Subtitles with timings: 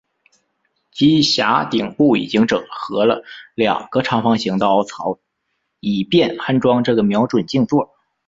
[0.91, 5.19] 机匣顶部已经整合了两个长方形的凹槽
[5.79, 7.91] 以便安装这个瞄准镜座。